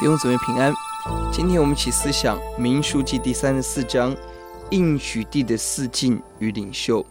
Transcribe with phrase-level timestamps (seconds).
[0.00, 0.74] 弟兄姊妹平安，
[1.32, 4.14] 今天我们一起思想民数记第三十四章
[4.70, 7.06] 应许地的四境与领袖。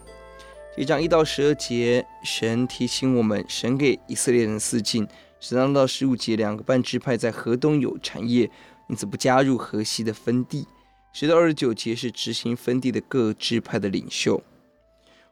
[0.76, 5.08] 这章一到十二节，神提醒我们，神给以色列人四境。
[5.40, 8.50] 十三到十五节，两个半支派在河东有产业，
[8.90, 10.68] 因此不加入河西的分地。
[11.14, 14.42] 十到二十九节是执行分地的各支派的领袖。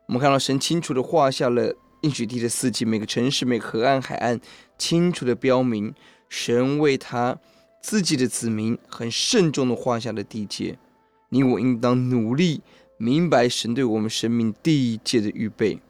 [0.06, 4.40] 我们看到神清楚地画下了应许地的四境，每个城市、每个河岸、海岸，
[4.78, 5.94] 清楚地标明
[6.32, 7.38] 神为他。
[7.82, 10.78] 自己的子民很慎重地画下了地界，
[11.30, 12.60] 你我应当努力
[12.96, 15.80] 明白神对我们生命地界的预备，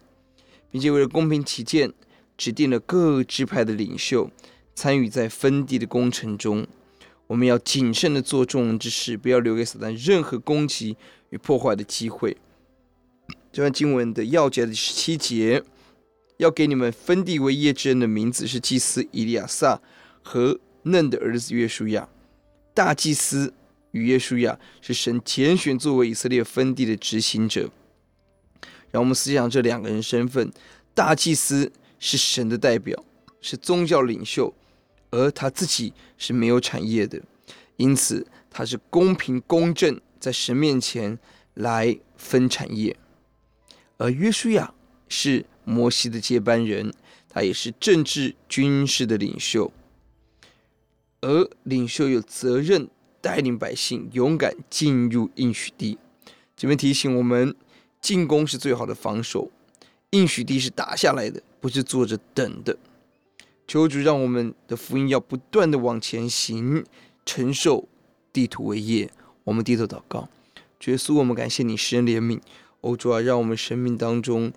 [0.71, 1.93] 并且为了公平起见，
[2.39, 4.31] 指定了各支派的领袖
[4.75, 6.67] 参与在分地的工程中。
[7.27, 10.97] 我们要谨慎地做众人之事，不要留给撒旦任何攻击
[11.29, 12.39] 与破坏的机会。
[13.53, 15.63] 这段经文的钥节的十七节，
[16.39, 19.79] 要给你们分地为业之人的名字是祭司以利亚撒
[20.23, 20.59] 和。
[20.85, 22.09] 嫩的儿子约书亚，
[22.75, 23.55] 大祭司
[23.93, 27.71] 与约书亚是神拣选作为以色列分地的执行者。
[28.91, 30.53] 让我们思想这两个人身份：
[30.93, 33.05] 大祭司是神的代表，
[33.41, 34.53] 是宗教领袖，
[35.11, 37.23] 而他自己是没有产业的，
[37.77, 41.17] 因此他是公平公正，在神面前
[41.55, 42.97] 来分产业。
[43.99, 44.75] 而约书亚
[45.09, 46.93] 是摩西的接班人，
[47.29, 49.73] 他也是政治军事的领袖。
[51.23, 52.89] 而领袖有责任
[53.21, 55.97] 带领百姓勇敢进入应许地。
[56.57, 57.55] 这边提醒我们，
[58.01, 59.51] 进攻是最好的防守，
[60.11, 62.77] 应许地是打下来的，不是坐着等的。
[63.67, 66.85] 求主让我们的福音要不断的往前行，
[67.25, 67.89] 承受
[68.33, 69.11] 地土为业。
[69.45, 70.29] 我们低头祷告，
[70.79, 72.41] 主耶稣，我们感谢你施恩怜悯，
[72.81, 74.53] 哦主啊，让我们生命当中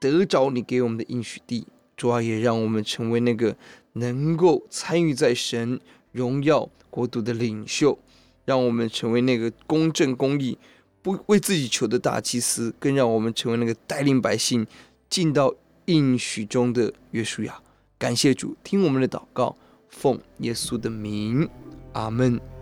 [0.00, 1.66] 得着你给我们的应许地。
[1.96, 3.56] 主啊，也让我们成为那个
[3.94, 5.80] 能够参与在神。
[6.14, 7.98] 荣耀国度的领袖，
[8.44, 10.56] 让我们成为那个公正公义、
[11.02, 14.64] 不为自己求的大祭司，更让我们成为那个带领百姓
[15.10, 15.52] 进到
[15.86, 17.60] 应许中的约书亚。
[17.98, 19.56] 感谢主，听我们的祷告，
[19.88, 21.48] 奉耶稣的名，
[21.94, 22.53] 阿门。